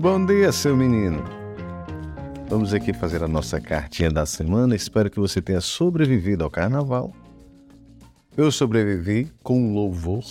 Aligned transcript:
Bom 0.00 0.24
dia, 0.24 0.50
seu 0.50 0.74
menino. 0.74 1.22
Vamos 2.48 2.72
aqui 2.72 2.90
fazer 2.90 3.22
a 3.22 3.28
nossa 3.28 3.60
cartinha 3.60 4.10
da 4.10 4.24
semana. 4.24 4.74
Espero 4.74 5.10
que 5.10 5.20
você 5.20 5.42
tenha 5.42 5.60
sobrevivido 5.60 6.42
ao 6.42 6.48
carnaval. 6.48 7.12
Eu 8.34 8.50
sobrevivi 8.50 9.30
com 9.42 9.74
louvor, 9.74 10.24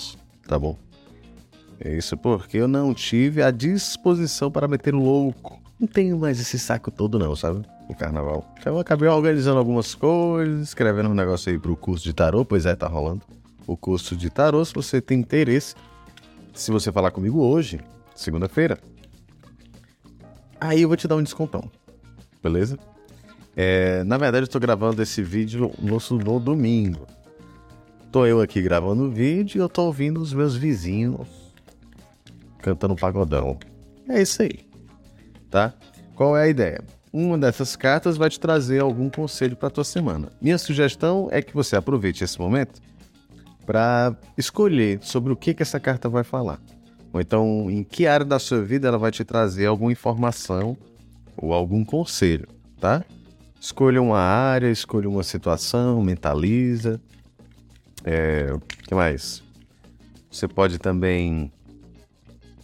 tá 0.48 0.58
bom? 0.58 0.76
É 1.80 1.96
isso 1.96 2.18
porque 2.18 2.58
eu 2.58 2.68
não 2.68 2.96
tive 2.96 3.44
a 3.44 3.52
disposição 3.52 4.50
para 4.50 4.68
meter 4.68 4.92
louco. 4.92 5.62
Não 5.80 5.88
tenho 5.88 6.18
mais 6.18 6.40
esse 6.40 6.58
saco 6.58 6.90
todo 6.90 7.20
não, 7.20 7.36
sabe? 7.36 7.64
O 7.88 7.94
carnaval. 7.94 8.52
Então 8.60 8.74
eu 8.74 8.80
acabei 8.80 9.08
organizando 9.08 9.60
algumas 9.60 9.94
coisas, 9.94 10.70
escrevendo 10.70 11.10
um 11.10 11.14
negócio 11.14 11.52
aí 11.52 11.60
pro 11.60 11.78
curso 11.78 12.06
de 12.06 12.14
tarô, 12.14 12.44
pois 12.44 12.66
é, 12.66 12.76
tá 12.76 12.88
rolando. 12.88 13.22
O 13.68 13.78
curso 13.78 14.16
de 14.16 14.32
tarô, 14.32 14.66
se 14.66 14.74
você 14.74 15.00
tem 15.00 15.20
interesse, 15.20 15.76
se 16.56 16.72
você 16.72 16.92
falar 16.92 17.12
comigo 17.12 17.40
hoje, 17.44 17.80
segunda-feira, 18.16 18.80
aí 20.60 20.82
eu 20.82 20.88
vou 20.88 20.98
te 20.98 21.08
dar 21.08 21.16
um 21.16 21.24
descontão. 21.24 21.70
Beleza? 22.42 22.78
É, 23.56 24.04
na 24.04 24.18
verdade, 24.18 24.46
eu 24.46 24.48
tô 24.48 24.60
gravando 24.60 25.02
esse 25.02 25.22
vídeo 25.22 25.72
no, 25.80 25.98
no 26.18 26.40
domingo. 26.40 27.06
Tô 28.12 28.26
eu 28.26 28.42
aqui 28.42 28.62
gravando 28.62 29.04
o 29.04 29.12
vídeo 29.12 29.60
e 29.60 29.62
eu 29.62 29.70
tô 29.70 29.84
ouvindo 29.84 30.20
os 30.20 30.34
meus 30.34 30.56
vizinhos 30.56 31.28
cantando 32.60 32.96
pagodão. 32.96 33.58
É 34.08 34.22
isso 34.22 34.42
aí. 34.42 34.60
Tá? 35.50 35.74
Qual 36.16 36.38
é 36.38 36.44
a 36.44 36.48
ideia? 36.48 36.84
Uma 37.12 37.38
dessas 37.38 37.76
cartas 37.76 38.18
vai 38.18 38.30
te 38.30 38.40
trazer 38.40 38.82
algum 38.82 39.10
conselho 39.10 39.56
para 39.56 39.70
tua 39.70 39.84
semana. 39.84 40.32
Minha 40.42 40.58
sugestão 40.58 41.28
é 41.32 41.42
que 41.42 41.54
você 41.54 41.76
aproveite 41.76 42.24
esse 42.24 42.40
momento 42.40 42.82
para 43.66 44.16
escolher 44.38 45.00
sobre 45.02 45.34
o 45.34 45.36
que, 45.36 45.54
que 45.54 45.62
essa 45.62 45.80
carta 45.80 46.10
vai 46.10 46.24
falar. 46.24 46.60
Ou 47.12 47.20
então, 47.20 47.70
em 47.70 47.84
que 47.84 48.06
área 48.06 48.26
da 48.26 48.38
sua 48.38 48.62
vida 48.62 48.88
ela 48.88 48.98
vai 48.98 49.12
te 49.12 49.24
trazer 49.24 49.66
alguma 49.66 49.92
informação 49.92 50.78
ou 51.36 51.54
algum 51.54 51.84
conselho, 51.84 52.48
tá? 52.80 53.04
Escolha 53.60 54.02
uma 54.02 54.20
área, 54.20 54.70
escolha 54.70 55.10
uma 55.10 55.24
situação, 55.24 56.02
mentaliza. 56.02 57.02
É, 58.04 58.50
o 58.54 58.60
que 58.60 58.94
mais? 58.94 59.44
Você 60.32 60.48
pode 60.48 60.78
também 60.78 61.52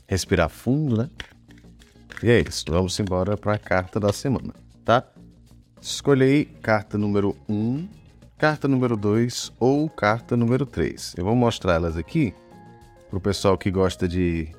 respirar 0.07 0.49
fundo, 0.49 0.97
né? 0.97 1.09
E 2.23 2.29
é 2.29 2.39
isso, 2.47 2.65
vamos 2.69 2.97
embora 2.99 3.35
para 3.35 3.55
a 3.55 3.57
carta 3.57 3.99
da 3.99 4.13
semana, 4.13 4.53
tá? 4.85 5.03
Escolhi 5.81 6.45
carta 6.61 6.97
número 6.97 7.35
1, 7.49 7.87
carta 8.37 8.67
número 8.67 8.95
2 8.95 9.51
ou 9.59 9.89
carta 9.89 10.37
número 10.37 10.65
3. 10.65 11.15
Eu 11.17 11.25
vou 11.25 11.35
mostrar 11.35 11.73
elas 11.73 11.97
aqui 11.97 12.33
pro 13.09 13.19
pessoal 13.19 13.57
que 13.57 13.71
gosta 13.71 14.07
de, 14.07 14.49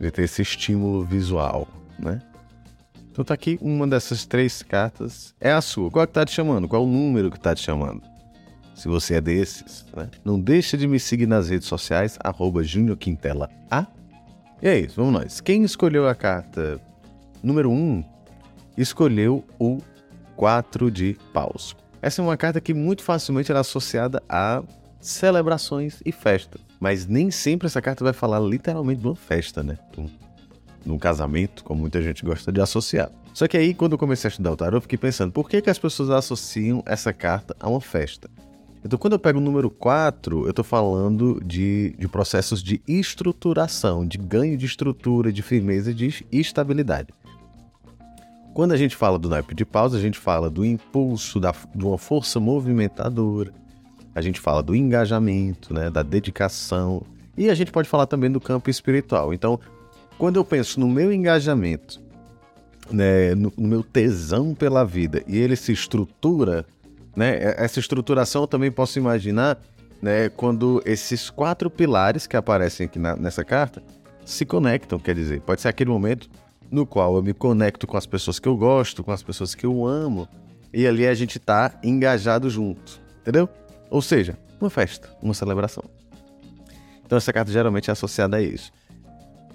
de 0.00 0.10
ter 0.10 0.22
esse 0.22 0.42
estímulo 0.42 1.04
visual, 1.04 1.68
né? 1.98 2.20
Então 3.10 3.24
tá 3.24 3.34
aqui 3.34 3.58
uma 3.60 3.86
dessas 3.86 4.24
três 4.24 4.62
cartas. 4.62 5.34
É 5.40 5.50
a 5.50 5.60
sua. 5.60 5.90
Qual 5.90 6.04
é 6.04 6.06
que 6.06 6.12
tá 6.12 6.24
te 6.24 6.32
chamando? 6.32 6.68
Qual 6.68 6.82
é 6.82 6.84
o 6.84 6.88
número 6.88 7.30
que 7.30 7.40
tá 7.40 7.52
te 7.52 7.62
chamando? 7.62 8.00
Se 8.76 8.86
você 8.86 9.14
é 9.14 9.20
desses, 9.20 9.84
né? 9.96 10.08
Não 10.24 10.38
deixa 10.38 10.76
de 10.76 10.86
me 10.86 11.00
seguir 11.00 11.26
nas 11.26 11.48
redes 11.48 11.66
sociais, 11.66 12.16
arroba 12.22 12.62
Quintela 12.96 13.50
A. 13.68 13.86
E 14.62 14.68
é 14.68 14.78
isso, 14.78 14.94
vamos 14.96 15.12
nós. 15.12 15.40
Quem 15.40 15.64
escolheu 15.64 16.08
a 16.08 16.14
carta 16.14 16.80
número 17.42 17.70
1 17.70 17.74
um, 17.74 18.04
escolheu 18.76 19.44
o 19.58 19.78
4 20.36 20.88
de 20.88 21.16
paus. 21.32 21.76
Essa 22.00 22.22
é 22.22 22.24
uma 22.24 22.36
carta 22.36 22.60
que 22.60 22.72
muito 22.72 23.02
facilmente 23.02 23.50
é 23.50 23.56
associada 23.56 24.22
a 24.28 24.62
celebrações 25.00 26.00
e 26.04 26.12
festas. 26.12 26.60
Mas 26.80 27.06
nem 27.06 27.30
sempre 27.30 27.66
essa 27.66 27.82
carta 27.82 28.04
vai 28.04 28.12
falar 28.12 28.38
literalmente 28.38 29.00
de 29.00 29.06
uma 29.06 29.16
festa, 29.16 29.62
né? 29.62 29.78
De 30.84 30.92
um 30.92 30.98
casamento, 30.98 31.64
como 31.64 31.80
muita 31.80 32.00
gente 32.02 32.24
gosta 32.24 32.52
de 32.52 32.60
associar. 32.60 33.10
Só 33.34 33.46
que 33.46 33.56
aí, 33.56 33.74
quando 33.74 33.92
eu 33.92 33.98
comecei 33.98 34.28
a 34.28 34.30
estudar 34.30 34.52
o 34.52 34.56
tarot, 34.56 34.76
eu 34.76 34.80
fiquei 34.80 34.98
pensando, 34.98 35.32
por 35.32 35.48
que, 35.48 35.60
que 35.60 35.70
as 35.70 35.78
pessoas 35.78 36.10
associam 36.10 36.82
essa 36.86 37.12
carta 37.12 37.54
a 37.60 37.68
uma 37.68 37.80
festa? 37.80 38.28
Então, 38.84 38.98
quando 38.98 39.14
eu 39.14 39.18
pego 39.18 39.38
o 39.38 39.42
número 39.42 39.70
4, 39.70 40.44
eu 40.44 40.50
estou 40.50 40.64
falando 40.64 41.40
de, 41.44 41.94
de 41.98 42.08
processos 42.08 42.62
de 42.62 42.80
estruturação, 42.86 44.06
de 44.06 44.18
ganho 44.18 44.56
de 44.56 44.66
estrutura, 44.66 45.32
de 45.32 45.42
firmeza, 45.42 45.92
de 45.92 46.24
estabilidade. 46.30 47.12
Quando 48.54 48.72
a 48.72 48.76
gente 48.76 48.96
fala 48.96 49.18
do 49.18 49.28
naipe 49.28 49.54
de 49.54 49.64
pausa, 49.64 49.98
a 49.98 50.00
gente 50.00 50.18
fala 50.18 50.48
do 50.48 50.64
impulso, 50.64 51.38
da, 51.38 51.54
de 51.74 51.84
uma 51.84 51.98
força 51.98 52.40
movimentadora, 52.40 53.52
a 54.14 54.20
gente 54.20 54.40
fala 54.40 54.62
do 54.62 54.74
engajamento, 54.74 55.72
né, 55.72 55.90
da 55.90 56.02
dedicação, 56.02 57.02
e 57.36 57.48
a 57.48 57.54
gente 57.54 57.70
pode 57.70 57.88
falar 57.88 58.06
também 58.06 58.30
do 58.30 58.40
campo 58.40 58.68
espiritual. 58.68 59.32
Então, 59.32 59.60
quando 60.18 60.36
eu 60.36 60.44
penso 60.44 60.80
no 60.80 60.88
meu 60.88 61.12
engajamento, 61.12 62.00
né, 62.90 63.34
no, 63.34 63.52
no 63.56 63.68
meu 63.68 63.82
tesão 63.82 64.54
pela 64.54 64.84
vida, 64.84 65.22
e 65.26 65.38
ele 65.38 65.54
se 65.54 65.72
estrutura, 65.72 66.66
né, 67.14 67.54
essa 67.56 67.78
estruturação 67.78 68.42
eu 68.42 68.48
também 68.48 68.70
posso 68.70 68.98
imaginar 68.98 69.58
né, 70.00 70.28
quando 70.28 70.82
esses 70.84 71.30
quatro 71.30 71.70
pilares 71.70 72.26
que 72.26 72.36
aparecem 72.36 72.86
aqui 72.86 72.98
na, 72.98 73.16
nessa 73.16 73.44
carta 73.44 73.82
se 74.24 74.44
conectam, 74.44 74.98
quer 74.98 75.14
dizer, 75.14 75.40
pode 75.40 75.60
ser 75.60 75.68
aquele 75.68 75.90
momento 75.90 76.28
no 76.70 76.84
qual 76.86 77.16
eu 77.16 77.22
me 77.22 77.32
conecto 77.32 77.86
com 77.86 77.96
as 77.96 78.06
pessoas 78.06 78.38
que 78.38 78.46
eu 78.46 78.56
gosto, 78.56 79.02
com 79.02 79.10
as 79.10 79.22
pessoas 79.22 79.54
que 79.54 79.64
eu 79.64 79.86
amo, 79.86 80.28
e 80.72 80.86
ali 80.86 81.06
a 81.06 81.14
gente 81.14 81.38
tá 81.38 81.78
engajado 81.82 82.50
junto, 82.50 83.00
entendeu? 83.20 83.48
Ou 83.90 84.02
seja, 84.02 84.38
uma 84.60 84.70
festa, 84.70 85.08
uma 85.22 85.34
celebração. 85.34 85.84
Então 87.04 87.16
essa 87.16 87.32
carta 87.32 87.50
geralmente 87.50 87.88
é 87.90 87.92
associada 87.92 88.36
a 88.36 88.42
isso. 88.42 88.70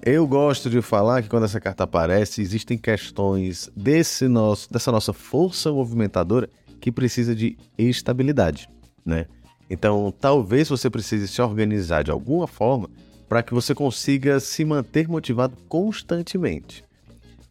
Eu 0.05 0.27
gosto 0.27 0.69
de 0.69 0.81
falar 0.81 1.21
que 1.21 1.29
quando 1.29 1.45
essa 1.45 1.61
carta 1.61 1.85
aparece, 1.85 2.41
existem 2.41 2.77
questões 2.77 3.71
desse 3.75 4.27
nosso, 4.27 4.71
dessa 4.71 4.91
nossa 4.91 5.13
força 5.13 5.71
movimentadora 5.71 6.49
que 6.81 6.91
precisa 6.91 7.33
de 7.33 7.57
estabilidade, 7.77 8.67
né? 9.05 9.27
Então, 9.69 10.13
talvez 10.19 10.67
você 10.67 10.89
precise 10.89 11.27
se 11.27 11.41
organizar 11.41 12.03
de 12.03 12.11
alguma 12.11 12.47
forma 12.47 12.89
para 13.29 13.41
que 13.41 13.53
você 13.53 13.73
consiga 13.73 14.39
se 14.39 14.65
manter 14.65 15.07
motivado 15.07 15.55
constantemente. 15.69 16.83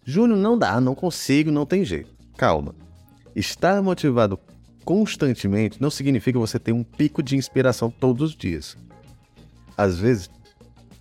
Júnior, 0.04 0.38
não 0.38 0.59
dá, 0.59 0.81
não 0.81 0.94
consigo, 0.94 1.50
não 1.50 1.65
tem 1.65 1.84
jeito. 1.84 2.10
Calma. 2.37 2.75
Estar 3.34 3.82
motivado 3.82 4.38
constantemente 4.84 5.81
não 5.81 5.91
significa 5.91 6.38
você 6.38 6.59
ter 6.59 6.72
um 6.72 6.82
pico 6.82 7.22
de 7.22 7.37
inspiração 7.37 7.91
todos 7.91 8.31
os 8.31 8.37
dias. 8.37 8.76
Às 9.76 9.98
vezes, 9.98 10.31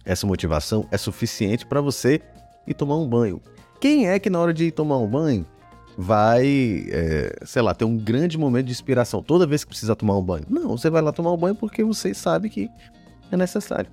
essa 0.06 0.26
motivação 0.26 0.88
é 0.92 0.98
suficiente 0.98 1.66
para 1.66 1.82
você 1.82 2.22
ir 2.68 2.74
tomar 2.74 2.98
um 2.98 3.08
banho. 3.08 3.42
Quem 3.80 4.08
é 4.08 4.20
que 4.20 4.30
na 4.30 4.40
hora 4.40 4.54
de 4.54 4.66
ir 4.66 4.72
tomar 4.72 4.98
um 4.98 5.08
banho 5.08 5.46
vai, 5.98 6.86
é, 6.90 7.36
sei 7.46 7.62
lá, 7.62 7.74
ter 7.74 7.86
um 7.86 7.98
grande 7.98 8.38
momento 8.38 8.68
de 8.68 8.72
inspiração 8.72 9.22
toda 9.22 9.46
vez 9.46 9.64
que 9.64 9.70
precisa 9.70 9.96
tomar 9.96 10.18
um 10.18 10.24
banho? 10.24 10.46
Não, 10.50 10.78
você 10.78 10.90
vai 10.90 11.02
lá 11.02 11.12
tomar 11.12 11.34
um 11.34 11.38
banho 11.38 11.56
porque 11.56 11.84
você 11.84 12.14
sabe 12.14 12.50
que 12.50 12.70
é 13.32 13.38
necessário. 13.38 13.90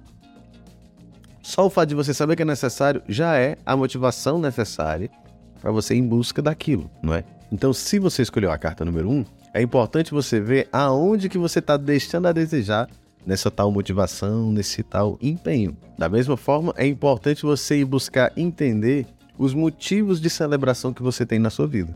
Só 1.43 1.67
o 1.67 1.71
fato 1.71 1.89
de 1.89 1.95
você 1.95 2.13
saber 2.13 2.37
que 2.37 2.43
é 2.43 2.45
necessário 2.45 3.03
já 3.09 3.37
é 3.37 3.57
a 3.65 3.75
motivação 3.75 4.39
necessária 4.39 5.11
para 5.61 5.71
você 5.71 5.95
ir 5.95 5.99
em 5.99 6.07
busca 6.07 6.41
daquilo, 6.41 6.91
não 7.03 7.15
é? 7.15 7.25
Então, 7.51 7.73
se 7.73 7.99
você 7.99 8.23
escolheu 8.23 8.51
a 8.51 8.59
carta 8.59 8.85
número 8.85 9.09
1, 9.09 9.13
um, 9.13 9.25
é 9.55 9.63
importante 9.63 10.11
você 10.11 10.41
ver 10.41 10.69
aonde 10.73 11.29
que 11.29 11.39
você 11.39 11.59
está 11.59 11.77
deixando 11.77 12.29
a 12.29 12.33
desejar 12.33 12.89
nessa 13.27 13.51
tal 13.51 13.71
motivação, 13.71 14.53
nesse 14.53 14.83
tal 14.83 15.19
empenho. 15.21 15.77
Da 15.99 16.09
mesma 16.09 16.37
forma, 16.37 16.73
é 16.77 16.87
importante 16.87 17.43
você 17.43 17.81
ir 17.81 17.85
buscar 17.85 18.33
entender 18.37 19.07
os 19.39 19.55
motivos 19.55 20.21
de 20.21 20.29
celebração 20.29 20.93
que 20.93 21.03
você 21.03 21.25
tem 21.25 21.39
na 21.39 21.51
sua 21.51 21.67
vida. 21.67 21.95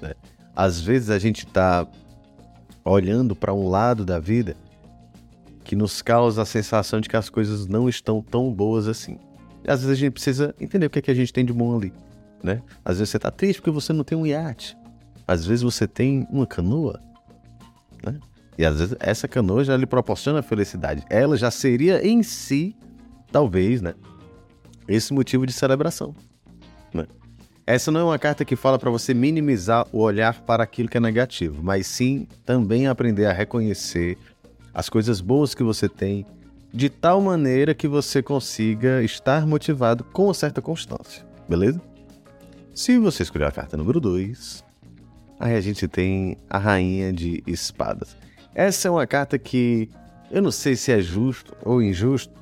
Né? 0.00 0.12
Às 0.54 0.80
vezes 0.80 1.10
a 1.10 1.18
gente 1.18 1.46
está 1.46 1.86
olhando 2.84 3.34
para 3.34 3.54
um 3.54 3.68
lado 3.68 4.04
da 4.04 4.18
vida 4.18 4.56
que 5.64 5.76
nos 5.76 6.02
causa 6.02 6.42
a 6.42 6.44
sensação 6.44 7.00
de 7.00 7.08
que 7.08 7.16
as 7.16 7.30
coisas 7.30 7.66
não 7.66 7.88
estão 7.88 8.20
tão 8.20 8.52
boas 8.52 8.88
assim. 8.88 9.18
Às 9.66 9.82
vezes 9.82 9.90
a 9.90 9.94
gente 10.00 10.12
precisa 10.12 10.54
entender 10.60 10.86
o 10.86 10.90
que, 10.90 10.98
é 10.98 11.02
que 11.02 11.10
a 11.10 11.14
gente 11.14 11.32
tem 11.32 11.44
de 11.44 11.52
bom 11.52 11.76
ali. 11.76 11.92
Né? 12.42 12.62
Às 12.84 12.98
vezes 12.98 13.10
você 13.10 13.16
está 13.16 13.30
triste 13.30 13.60
porque 13.60 13.70
você 13.70 13.92
não 13.92 14.04
tem 14.04 14.18
um 14.18 14.26
iate. 14.26 14.76
Às 15.26 15.46
vezes 15.46 15.62
você 15.62 15.86
tem 15.86 16.26
uma 16.30 16.46
canoa, 16.46 17.00
né? 18.04 18.18
E 18.58 18.64
às 18.64 18.78
vezes 18.78 18.96
essa 19.00 19.26
canoa 19.28 19.64
já 19.64 19.76
lhe 19.76 19.86
proporciona 19.86 20.42
felicidade. 20.42 21.04
Ela 21.08 21.36
já 21.36 21.50
seria 21.50 22.06
em 22.06 22.22
si, 22.22 22.76
talvez, 23.30 23.80
né? 23.80 23.94
Esse 24.86 25.12
motivo 25.14 25.46
de 25.46 25.52
celebração. 25.52 26.14
Né? 26.92 27.06
Essa 27.66 27.90
não 27.90 28.00
é 28.00 28.04
uma 28.04 28.18
carta 28.18 28.44
que 28.44 28.56
fala 28.56 28.78
para 28.78 28.90
você 28.90 29.14
minimizar 29.14 29.86
o 29.92 30.00
olhar 30.00 30.40
para 30.42 30.64
aquilo 30.64 30.88
que 30.88 30.96
é 30.96 31.00
negativo, 31.00 31.62
mas 31.62 31.86
sim 31.86 32.26
também 32.44 32.88
aprender 32.88 33.26
a 33.26 33.32
reconhecer 33.32 34.18
as 34.74 34.88
coisas 34.88 35.20
boas 35.20 35.54
que 35.54 35.62
você 35.62 35.88
tem, 35.88 36.26
de 36.72 36.88
tal 36.88 37.20
maneira 37.20 37.74
que 37.74 37.86
você 37.86 38.22
consiga 38.22 39.02
estar 39.02 39.46
motivado 39.46 40.02
com 40.02 40.32
certa 40.34 40.60
constância, 40.60 41.24
beleza? 41.48 41.80
Se 42.74 42.98
você 42.98 43.22
escolher 43.22 43.46
a 43.46 43.52
carta 43.52 43.76
número 43.76 44.00
2, 44.00 44.64
Aí 45.42 45.56
a 45.56 45.60
gente 45.60 45.88
tem 45.88 46.36
a 46.48 46.56
Rainha 46.56 47.12
de 47.12 47.42
Espadas. 47.48 48.16
Essa 48.54 48.86
é 48.86 48.90
uma 48.92 49.04
carta 49.08 49.36
que 49.36 49.90
eu 50.30 50.40
não 50.40 50.52
sei 50.52 50.76
se 50.76 50.92
é 50.92 51.00
justo 51.00 51.52
ou 51.64 51.82
injusto, 51.82 52.32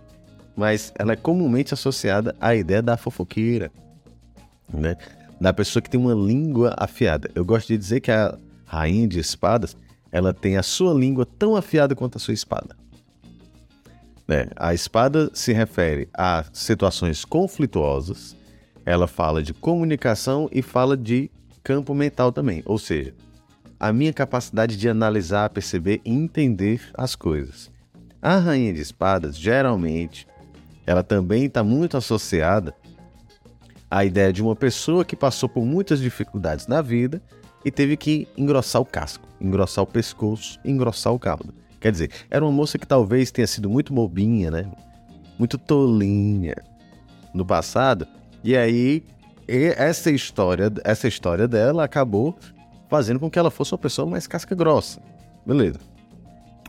mas 0.54 0.92
ela 0.98 1.14
é 1.14 1.16
comumente 1.16 1.72
associada 1.72 2.36
à 2.38 2.54
ideia 2.54 2.82
da 2.82 2.98
fofoqueira. 2.98 3.72
né? 4.70 4.98
Da 5.40 5.50
pessoa 5.54 5.80
que 5.80 5.88
tem 5.88 5.98
uma 5.98 6.12
língua 6.12 6.74
afiada. 6.76 7.30
Eu 7.34 7.42
gosto 7.42 7.68
de 7.68 7.78
dizer 7.78 8.00
que 8.00 8.10
a 8.10 8.36
rainha 8.66 9.08
de 9.08 9.18
espadas, 9.18 9.74
ela 10.12 10.34
tem 10.34 10.58
a 10.58 10.62
sua 10.62 10.92
língua 10.92 11.24
tão 11.24 11.56
afiada 11.56 11.94
quanto 11.94 12.16
a 12.16 12.20
sua 12.20 12.34
espada. 12.34 12.76
Né? 14.28 14.50
A 14.56 14.74
espada 14.74 15.30
se 15.32 15.54
refere 15.54 16.06
a 16.12 16.44
situações 16.52 17.24
conflituosas, 17.24 18.36
ela 18.84 19.06
fala 19.06 19.42
de 19.42 19.52
comunicação 19.52 20.48
e 20.52 20.62
fala 20.62 20.96
de 20.96 21.30
campo 21.62 21.94
mental 21.94 22.32
também, 22.32 22.62
ou 22.64 22.78
seja, 22.78 23.14
a 23.78 23.92
minha 23.92 24.12
capacidade 24.12 24.76
de 24.76 24.88
analisar, 24.88 25.50
perceber 25.50 26.00
e 26.04 26.10
entender 26.12 26.90
as 26.94 27.14
coisas. 27.14 27.70
A 28.20 28.36
rainha 28.36 28.72
de 28.72 28.80
espadas, 28.80 29.38
geralmente, 29.38 30.26
ela 30.86 31.02
também 31.02 31.44
está 31.44 31.64
muito 31.64 31.96
associada 31.96 32.74
à 33.90 34.04
ideia 34.04 34.32
de 34.32 34.42
uma 34.42 34.54
pessoa 34.54 35.04
que 35.04 35.16
passou 35.16 35.48
por 35.48 35.64
muitas 35.64 36.00
dificuldades 36.00 36.66
na 36.66 36.82
vida 36.82 37.22
e 37.64 37.70
teve 37.70 37.96
que 37.96 38.28
engrossar 38.36 38.82
o 38.82 38.84
casco, 38.84 39.26
engrossar 39.40 39.84
o 39.84 39.86
pescoço, 39.86 40.58
engrossar 40.64 41.12
o 41.12 41.18
caldo. 41.18 41.54
Quer 41.80 41.92
dizer, 41.92 42.10
era 42.30 42.44
uma 42.44 42.52
moça 42.52 42.78
que 42.78 42.86
talvez 42.86 43.30
tenha 43.30 43.46
sido 43.46 43.70
muito 43.70 43.92
bobinha, 43.92 44.50
né? 44.50 44.70
Muito 45.38 45.56
tolinha 45.56 46.56
no 47.32 47.44
passado, 47.44 48.06
e 48.42 48.56
aí 48.56 49.04
essa 49.48 50.10
história, 50.10 50.72
essa 50.84 51.08
história 51.08 51.48
dela 51.48 51.84
acabou 51.84 52.37
fazendo 52.88 53.19
com 53.20 53.31
que 53.31 53.38
ela 53.38 53.50
fosse 53.50 53.72
uma 53.72 53.78
pessoa 53.78 54.08
mais 54.08 54.26
casca 54.26 54.54
grossa. 54.54 55.00
Beleza. 55.46 55.81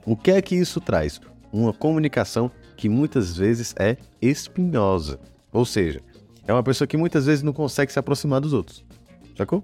O 0.05 0.15
que 0.15 0.31
é 0.31 0.41
que 0.41 0.55
isso 0.55 0.81
traz? 0.81 1.21
Uma 1.51 1.73
comunicação 1.73 2.49
que 2.75 2.89
muitas 2.89 3.37
vezes 3.37 3.75
é 3.77 3.97
espinhosa. 4.21 5.19
Ou 5.51 5.65
seja, 5.65 6.01
é 6.47 6.53
uma 6.53 6.63
pessoa 6.63 6.87
que 6.87 6.97
muitas 6.97 7.25
vezes 7.25 7.43
não 7.43 7.53
consegue 7.53 7.91
se 7.91 7.99
aproximar 7.99 8.41
dos 8.41 8.53
outros. 8.53 8.83
Sacou? 9.37 9.63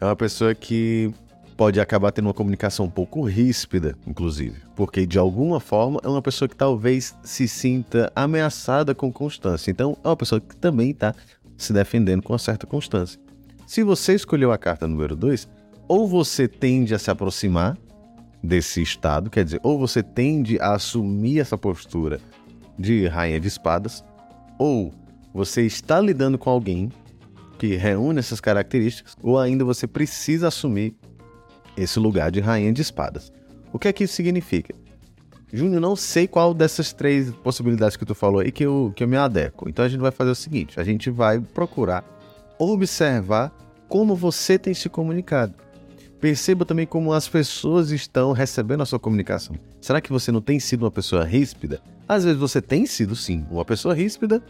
É 0.00 0.04
uma 0.04 0.16
pessoa 0.16 0.54
que 0.54 1.12
pode 1.56 1.80
acabar 1.80 2.12
tendo 2.12 2.26
uma 2.26 2.34
comunicação 2.34 2.86
um 2.86 2.90
pouco 2.90 3.22
ríspida, 3.22 3.96
inclusive, 4.06 4.62
porque 4.76 5.04
de 5.04 5.18
alguma 5.18 5.58
forma 5.58 6.00
é 6.04 6.08
uma 6.08 6.22
pessoa 6.22 6.48
que 6.48 6.54
talvez 6.54 7.16
se 7.24 7.48
sinta 7.48 8.12
ameaçada 8.14 8.94
com 8.94 9.12
constância. 9.12 9.68
Então, 9.68 9.96
é 10.04 10.08
uma 10.08 10.16
pessoa 10.16 10.40
que 10.40 10.54
também 10.56 10.90
está 10.90 11.12
se 11.58 11.72
defendendo 11.72 12.22
com 12.22 12.32
uma 12.32 12.38
certa 12.38 12.66
constância. 12.66 13.20
Se 13.66 13.82
você 13.82 14.14
escolheu 14.14 14.50
a 14.50 14.56
carta 14.56 14.88
número 14.88 15.14
2, 15.14 15.46
ou 15.86 16.08
você 16.08 16.48
tende 16.48 16.94
a 16.94 16.98
se 16.98 17.10
aproximar 17.10 17.76
desse 18.42 18.80
estado, 18.80 19.28
quer 19.28 19.44
dizer, 19.44 19.60
ou 19.62 19.78
você 19.78 20.02
tende 20.02 20.58
a 20.60 20.74
assumir 20.74 21.40
essa 21.40 21.58
postura 21.58 22.20
de 22.78 23.06
rainha 23.06 23.40
de 23.40 23.48
espadas, 23.48 24.04
ou 24.58 24.94
você 25.34 25.66
está 25.66 26.00
lidando 26.00 26.38
com 26.38 26.48
alguém 26.48 26.90
que 27.58 27.74
reúne 27.74 28.20
essas 28.20 28.40
características, 28.40 29.16
ou 29.20 29.38
ainda 29.38 29.64
você 29.64 29.86
precisa 29.86 30.48
assumir 30.48 30.96
esse 31.76 31.98
lugar 31.98 32.30
de 32.30 32.40
rainha 32.40 32.72
de 32.72 32.80
espadas. 32.80 33.32
O 33.72 33.78
que 33.78 33.88
é 33.88 33.92
que 33.92 34.04
isso 34.04 34.14
significa? 34.14 34.74
Júnior, 35.52 35.80
não 35.80 35.96
sei 35.96 36.26
qual 36.26 36.52
dessas 36.52 36.92
três 36.92 37.30
possibilidades 37.30 37.96
que 37.96 38.04
tu 38.04 38.14
falou 38.14 38.40
aí 38.40 38.52
que 38.52 38.64
eu, 38.64 38.92
que 38.94 39.02
eu 39.02 39.08
me 39.08 39.16
adequo. 39.16 39.68
Então 39.68 39.84
a 39.84 39.88
gente 39.88 40.00
vai 40.00 40.10
fazer 40.10 40.30
o 40.30 40.34
seguinte: 40.34 40.78
a 40.78 40.84
gente 40.84 41.10
vai 41.10 41.40
procurar 41.40 42.04
observar 42.58 43.52
como 43.88 44.14
você 44.14 44.58
tem 44.58 44.74
se 44.74 44.88
comunicado. 44.88 45.54
Perceba 46.20 46.64
também 46.64 46.84
como 46.84 47.12
as 47.12 47.28
pessoas 47.28 47.90
estão 47.90 48.32
recebendo 48.32 48.82
a 48.82 48.86
sua 48.86 48.98
comunicação. 48.98 49.54
Será 49.80 50.00
que 50.00 50.12
você 50.12 50.32
não 50.32 50.40
tem 50.40 50.58
sido 50.58 50.82
uma 50.82 50.90
pessoa 50.90 51.24
ríspida? 51.24 51.80
Às 52.08 52.24
vezes 52.24 52.38
você 52.38 52.60
tem 52.60 52.86
sido 52.86 53.14
sim 53.14 53.46
uma 53.50 53.64
pessoa 53.64 53.94
ríspida, 53.94 54.42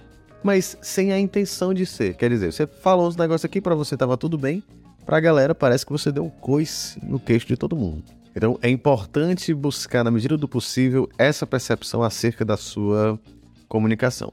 mas 0.43 0.79
sem 0.81 1.13
a 1.13 1.19
intenção 1.19 1.75
de 1.75 1.85
ser. 1.85 2.15
Quer 2.15 2.31
dizer, 2.31 2.53
você 2.53 2.67
falou 2.67 3.07
uns 3.07 3.17
negócios 3.17 3.45
aqui 3.45 3.61
para 3.61 3.75
você 3.75 3.97
tava 3.97 4.17
tudo 4.17 4.39
bem, 4.39 4.63
pra 5.05 5.21
galera 5.21 5.55
parece 5.55 5.85
que 5.85 5.93
você 5.93 6.11
deu 6.11 6.25
um 6.25 6.31
coice 6.31 6.99
no 7.05 7.21
queixo 7.21 7.47
de 7.47 7.57
todo 7.57 7.77
mundo. 7.77 8.05
Então 8.35 8.59
é 8.63 8.69
importante 8.69 9.53
buscar, 9.53 10.05
na 10.05 10.11
medida 10.11 10.37
do 10.37 10.49
possível, 10.49 11.09
essa 11.19 11.47
percepção 11.47 12.03
acerca 12.03 12.45
da 12.45 12.57
sua 12.57 13.19
comunicação. 13.69 14.33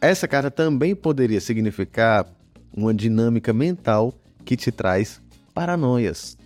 Essa 0.00 0.28
carta 0.28 0.50
também 0.50 0.94
poderia 0.94 1.40
significar 1.40 2.26
uma 2.72 2.94
dinâmica 2.94 3.52
mental 3.52 4.14
que 4.44 4.56
te 4.56 4.70
traz 4.70 5.20
paranoias. 5.52 6.36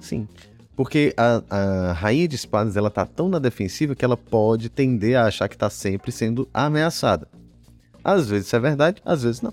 Sim. 0.00 0.26
Porque 0.74 1.14
a, 1.16 1.42
a 1.50 1.92
rainha 1.92 2.26
de 2.26 2.36
espadas 2.36 2.76
ela 2.76 2.90
tá 2.90 3.04
tão 3.04 3.28
na 3.28 3.38
defensiva 3.38 3.94
que 3.94 4.04
ela 4.04 4.16
pode 4.16 4.68
tender 4.68 5.16
a 5.16 5.26
achar 5.26 5.48
que 5.48 5.54
está 5.54 5.68
sempre 5.68 6.10
sendo 6.10 6.48
ameaçada. 6.52 7.28
Às 8.02 8.28
vezes 8.28 8.46
isso 8.46 8.56
é 8.56 8.60
verdade, 8.60 9.02
às 9.04 9.22
vezes 9.22 9.42
não. 9.42 9.52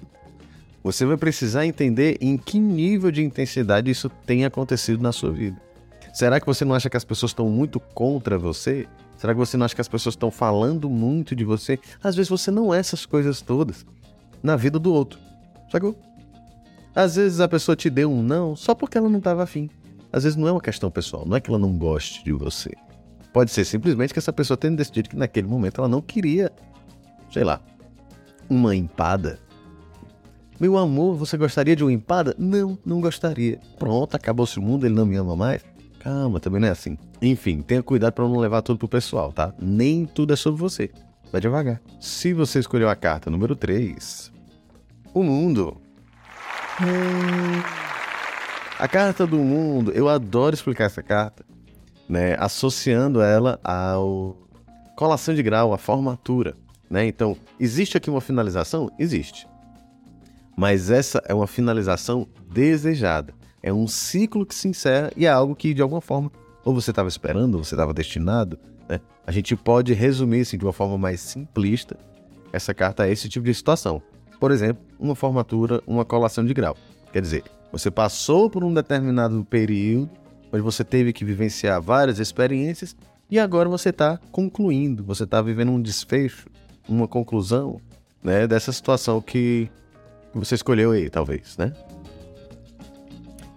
Você 0.81 1.05
vai 1.05 1.17
precisar 1.17 1.65
entender 1.65 2.17
em 2.21 2.37
que 2.37 2.57
nível 2.57 3.11
de 3.11 3.21
intensidade 3.21 3.91
isso 3.91 4.09
tem 4.25 4.45
acontecido 4.45 5.03
na 5.03 5.11
sua 5.11 5.31
vida. 5.31 5.61
Será 6.19 6.37
que 6.37 6.45
você 6.45 6.65
não 6.65 6.75
acha 6.75 6.89
que 6.89 6.97
as 6.97 7.05
pessoas 7.05 7.29
estão 7.29 7.47
muito 7.49 7.79
contra 7.79 8.37
você? 8.37 8.85
Será 9.15 9.33
que 9.33 9.39
você 9.39 9.55
não 9.55 9.65
acha 9.65 9.73
que 9.73 9.79
as 9.79 9.87
pessoas 9.87 10.15
estão 10.15 10.29
falando 10.29 10.89
muito 10.89 11.33
de 11.33 11.45
você? 11.45 11.79
Às 12.03 12.13
vezes 12.13 12.27
você 12.27 12.51
não 12.51 12.73
é 12.73 12.79
essas 12.79 13.05
coisas 13.05 13.41
todas 13.41 13.85
na 14.43 14.57
vida 14.57 14.77
do 14.77 14.93
outro. 14.93 15.17
Sacou? 15.71 15.97
Às 16.93 17.15
vezes 17.15 17.39
a 17.39 17.47
pessoa 17.47 17.73
te 17.73 17.89
deu 17.89 18.11
um 18.11 18.21
não 18.21 18.53
só 18.53 18.75
porque 18.75 18.97
ela 18.97 19.07
não 19.07 19.19
estava 19.19 19.43
afim. 19.43 19.69
Às 20.11 20.23
vezes 20.23 20.35
não 20.35 20.45
é 20.45 20.51
uma 20.51 20.59
questão 20.59 20.91
pessoal, 20.91 21.25
não 21.25 21.37
é 21.37 21.39
que 21.39 21.49
ela 21.49 21.57
não 21.57 21.71
goste 21.77 22.21
de 22.21 22.33
você. 22.33 22.71
Pode 23.31 23.49
ser 23.51 23.63
simplesmente 23.63 24.11
que 24.11 24.19
essa 24.19 24.33
pessoa 24.33 24.57
tenha 24.57 24.75
decidido 24.75 25.07
que 25.07 25.15
naquele 25.15 25.47
momento 25.47 25.79
ela 25.79 25.87
não 25.87 26.01
queria, 26.01 26.51
sei 27.31 27.45
lá, 27.45 27.61
uma 28.49 28.75
empada. 28.75 29.39
Meu 30.59 30.77
amor, 30.77 31.15
você 31.15 31.37
gostaria 31.37 31.77
de 31.77 31.83
uma 31.85 31.93
empada? 31.93 32.35
Não, 32.37 32.77
não 32.85 32.99
gostaria. 32.99 33.57
Pronto, 33.77 34.15
acabou-se 34.15 34.59
o 34.59 34.61
mundo, 34.61 34.85
ele 34.85 34.95
não 34.95 35.05
me 35.05 35.15
ama 35.15 35.33
mais. 35.33 35.78
Calma, 35.99 36.39
também 36.39 36.61
não 36.61 36.67
é 36.67 36.71
assim. 36.71 36.97
Enfim, 37.21 37.61
tenha 37.61 37.83
cuidado 37.83 38.13
para 38.13 38.23
não 38.23 38.37
levar 38.37 38.61
tudo 38.61 38.79
pro 38.79 38.87
pessoal, 38.87 39.33
tá? 39.33 39.53
Nem 39.59 40.05
tudo 40.05 40.33
é 40.33 40.35
sobre 40.35 40.59
você. 40.59 40.89
Vai 41.31 41.41
devagar. 41.41 41.81
Se 41.99 42.33
você 42.33 42.59
escolheu 42.59 42.89
a 42.89 42.95
carta 42.95 43.29
número 43.29 43.55
3, 43.55 44.31
o 45.13 45.23
mundo. 45.23 45.77
A 48.79 48.87
carta 48.87 49.27
do 49.27 49.37
mundo, 49.37 49.91
eu 49.91 50.07
adoro 50.07 50.55
explicar 50.55 50.85
essa 50.85 51.03
carta, 51.03 51.45
né, 52.07 52.35
associando 52.39 53.21
ela 53.21 53.59
ao 53.63 54.37
colação 54.95 55.35
de 55.35 55.43
grau, 55.43 55.73
à 55.73 55.77
formatura, 55.77 56.55
né? 56.89 57.05
Então, 57.05 57.37
existe 57.59 57.95
aqui 57.95 58.09
uma 58.09 58.21
finalização? 58.21 58.89
Existe. 58.97 59.47
Mas 60.57 60.89
essa 60.89 61.21
é 61.25 61.33
uma 61.33 61.47
finalização 61.47 62.27
desejada. 62.51 63.33
É 63.61 63.73
um 63.73 63.87
ciclo 63.87 64.45
que 64.45 64.55
se 64.55 64.67
encerra 64.67 65.11
e 65.15 65.25
é 65.25 65.29
algo 65.29 65.55
que, 65.55 65.73
de 65.73 65.81
alguma 65.81 66.01
forma, 66.01 66.31
ou 66.63 66.73
você 66.73 66.91
estava 66.91 67.09
esperando, 67.09 67.55
ou 67.55 67.63
você 67.63 67.75
estava 67.75 67.93
destinado. 67.93 68.59
Né? 68.87 68.99
A 69.25 69.31
gente 69.31 69.55
pode 69.55 69.93
resumir 69.93 70.41
assim, 70.41 70.57
de 70.57 70.65
uma 70.65 70.73
forma 70.73 70.97
mais 70.97 71.19
simplista 71.19 71.97
essa 72.51 72.73
carta 72.73 73.03
a 73.03 73.09
esse 73.09 73.29
tipo 73.29 73.45
de 73.45 73.53
situação. 73.53 74.01
Por 74.39 74.51
exemplo, 74.51 74.83
uma 74.99 75.15
formatura, 75.15 75.81
uma 75.85 76.05
colação 76.05 76.45
de 76.45 76.53
grau. 76.53 76.75
Quer 77.11 77.21
dizer, 77.21 77.43
você 77.71 77.91
passou 77.91 78.49
por 78.49 78.63
um 78.63 78.73
determinado 78.73 79.45
período, 79.45 80.09
onde 80.51 80.61
você 80.61 80.83
teve 80.83 81.13
que 81.13 81.23
vivenciar 81.23 81.81
várias 81.81 82.19
experiências 82.19 82.95
e 83.29 83.37
agora 83.37 83.69
você 83.69 83.89
está 83.89 84.19
concluindo, 84.31 85.03
você 85.03 85.23
está 85.23 85.41
vivendo 85.41 85.71
um 85.71 85.81
desfecho, 85.81 86.47
uma 86.87 87.07
conclusão 87.07 87.79
né, 88.23 88.47
dessa 88.47 88.71
situação 88.71 89.21
que 89.21 89.69
você 90.33 90.55
escolheu 90.55 90.91
aí, 90.91 91.09
talvez, 91.09 91.55
né? 91.57 91.73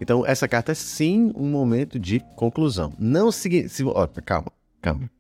Então, 0.03 0.27
essa 0.27 0.47
carta 0.47 0.73
é 0.73 0.75
sim 0.75 1.33
um 1.35 1.49
momento 1.49 1.99
de 1.99 2.21
conclusão. 2.37 2.93
Não 2.99 3.33
seguir. 3.33 3.69
Se, 3.69 3.85
ó, 3.85 4.07
calma, 4.07 4.53
calma, 4.81 5.11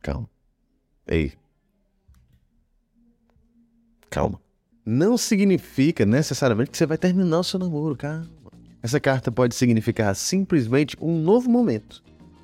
calma. 0.00 0.28
Ei. 1.06 1.32
Calma 4.08 4.40
não 4.84 5.16
significa 5.16 6.04
necessariamente 6.04 6.70
que 6.70 6.76
você 6.76 6.86
vai 6.86 6.98
terminar 6.98 7.38
o 7.38 7.44
seu 7.44 7.60
namoro, 7.60 7.96
calma. 7.96 8.26
Essa 8.82 8.98
carta 8.98 9.30
pode 9.30 9.54
significar 9.54 10.14
simplesmente 10.16 10.96
um 11.00 11.16
novo 11.18 11.50
momento. 11.50 12.02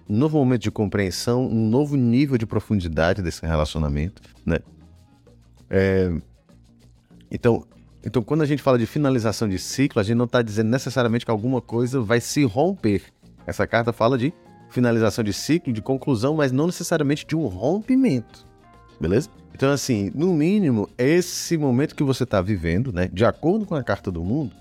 Um 0.08 0.16
novo 0.16 0.38
momento 0.38 0.62
de 0.62 0.70
compreensão, 0.70 1.44
um 1.44 1.68
novo 1.68 1.96
nível 1.96 2.38
de 2.38 2.46
profundidade 2.46 3.22
desse 3.22 3.44
relacionamento, 3.44 4.22
né? 4.44 4.58
É... 5.68 6.12
Então, 7.30 7.66
então, 8.06 8.22
quando 8.22 8.42
a 8.42 8.46
gente 8.46 8.62
fala 8.62 8.78
de 8.78 8.86
finalização 8.86 9.48
de 9.48 9.58
ciclo, 9.58 9.98
a 10.00 10.04
gente 10.04 10.14
não 10.14 10.26
está 10.26 10.40
dizendo 10.40 10.70
necessariamente 10.70 11.24
que 11.24 11.30
alguma 11.30 11.60
coisa 11.60 12.00
vai 12.00 12.20
se 12.20 12.44
romper. 12.44 13.02
Essa 13.44 13.66
carta 13.66 13.92
fala 13.92 14.16
de 14.16 14.32
finalização 14.70 15.24
de 15.24 15.32
ciclo, 15.32 15.72
de 15.72 15.82
conclusão, 15.82 16.36
mas 16.36 16.52
não 16.52 16.66
necessariamente 16.66 17.26
de 17.26 17.34
um 17.34 17.48
rompimento. 17.48 18.46
Beleza? 19.00 19.28
Então, 19.52 19.72
assim, 19.72 20.12
no 20.14 20.32
mínimo, 20.32 20.88
esse 20.96 21.58
momento 21.58 21.96
que 21.96 22.04
você 22.04 22.22
está 22.22 22.40
vivendo, 22.40 22.92
né, 22.92 23.10
de 23.12 23.24
acordo 23.24 23.66
com 23.66 23.74
a 23.74 23.82
carta 23.82 24.08
do 24.08 24.22
mundo, 24.22 24.54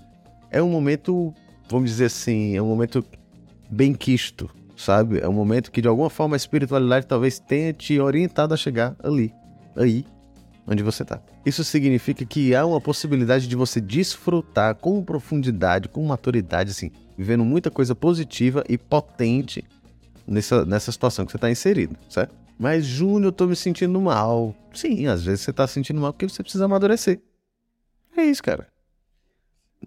é 0.50 0.60
um 0.60 0.68
momento, 0.68 1.32
vamos 1.70 1.88
dizer 1.88 2.06
assim, 2.06 2.56
é 2.56 2.60
um 2.60 2.66
momento 2.66 3.04
bem 3.70 3.94
quisto, 3.94 4.50
sabe? 4.76 5.20
É 5.20 5.28
um 5.28 5.32
momento 5.32 5.70
que, 5.70 5.80
de 5.80 5.86
alguma 5.86 6.10
forma, 6.10 6.34
a 6.34 6.36
espiritualidade 6.36 7.06
talvez 7.06 7.38
tenha 7.38 7.72
te 7.72 8.00
orientado 8.00 8.52
a 8.52 8.56
chegar 8.56 8.96
ali, 9.04 9.32
aí, 9.76 10.04
onde 10.66 10.82
você 10.82 11.02
está. 11.02 11.20
Isso 11.44 11.62
significa 11.62 12.24
que 12.24 12.54
há 12.54 12.66
uma 12.66 12.80
possibilidade 12.80 13.46
de 13.46 13.54
você 13.56 13.80
desfrutar 13.80 14.74
com 14.74 15.04
profundidade, 15.04 15.88
com 15.88 16.04
maturidade, 16.04 16.70
assim, 16.70 16.90
vivendo 17.16 17.44
muita 17.44 17.70
coisa 17.70 17.94
positiva 17.94 18.64
e 18.68 18.76
potente 18.76 19.64
nessa, 20.26 20.64
nessa 20.64 20.90
situação 20.90 21.24
que 21.24 21.30
você 21.30 21.36
está 21.36 21.50
inserido, 21.50 21.96
certo? 22.08 22.34
Mas, 22.58 22.84
Júnior, 22.84 23.26
eu 23.26 23.32
tô 23.32 23.46
me 23.46 23.54
sentindo 23.54 24.00
mal. 24.00 24.54
Sim, 24.72 25.06
às 25.06 25.24
vezes 25.24 25.42
você 25.42 25.52
tá 25.52 25.66
se 25.66 25.74
sentindo 25.74 26.00
mal 26.00 26.12
porque 26.12 26.28
você 26.28 26.42
precisa 26.42 26.64
amadurecer. 26.64 27.20
É 28.16 28.24
isso, 28.24 28.42
cara. 28.42 28.66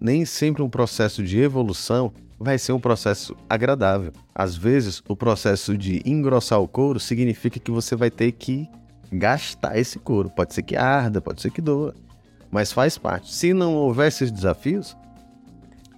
Nem 0.00 0.24
sempre 0.24 0.62
um 0.62 0.70
processo 0.70 1.22
de 1.22 1.38
evolução 1.40 2.12
vai 2.38 2.58
ser 2.58 2.72
um 2.72 2.80
processo 2.80 3.36
agradável. 3.48 4.12
Às 4.34 4.56
vezes, 4.56 5.02
o 5.08 5.16
processo 5.16 5.76
de 5.76 6.00
engrossar 6.06 6.60
o 6.60 6.68
couro 6.68 6.98
significa 6.98 7.58
que 7.58 7.70
você 7.70 7.96
vai 7.96 8.10
ter 8.10 8.32
que 8.32 8.68
gastar 9.12 9.78
esse 9.78 9.98
couro. 9.98 10.30
Pode 10.30 10.54
ser 10.54 10.62
que 10.62 10.76
arda, 10.76 11.20
pode 11.20 11.40
ser 11.40 11.50
que 11.50 11.60
doa, 11.60 11.94
mas 12.50 12.72
faz 12.72 12.98
parte. 12.98 13.32
Se 13.32 13.52
não 13.52 13.74
houver 13.74 14.08
esses 14.08 14.30
desafios, 14.30 14.96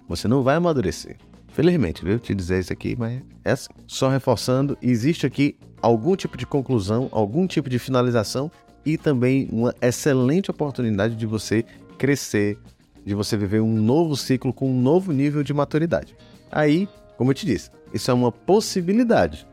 você 0.07 0.27
não 0.27 0.43
vai 0.43 0.55
amadurecer. 0.55 1.17
Felizmente, 1.49 2.03
viu? 2.03 2.17
Te 2.17 2.33
dizer 2.33 2.59
isso 2.59 2.73
aqui, 2.73 2.95
mas 2.97 3.21
é 3.43 3.51
assim. 3.51 3.69
Só 3.87 4.09
reforçando, 4.09 4.77
existe 4.81 5.25
aqui 5.25 5.57
algum 5.81 6.15
tipo 6.15 6.37
de 6.37 6.47
conclusão, 6.47 7.09
algum 7.11 7.45
tipo 7.45 7.69
de 7.69 7.77
finalização 7.77 8.51
e 8.85 8.97
também 8.97 9.47
uma 9.51 9.73
excelente 9.81 10.49
oportunidade 10.49 11.15
de 11.15 11.25
você 11.25 11.63
crescer, 11.97 12.57
de 13.05 13.13
você 13.13 13.37
viver 13.37 13.61
um 13.61 13.73
novo 13.73 14.15
ciclo 14.15 14.51
com 14.51 14.69
um 14.69 14.81
novo 14.81 15.11
nível 15.11 15.43
de 15.43 15.53
maturidade. 15.53 16.15
Aí, 16.51 16.87
como 17.17 17.31
eu 17.31 17.35
te 17.35 17.45
disse, 17.45 17.69
isso 17.93 18.09
é 18.09 18.13
uma 18.13 18.31
possibilidade. 18.31 19.45